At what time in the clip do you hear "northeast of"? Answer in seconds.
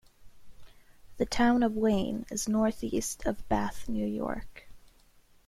2.49-3.47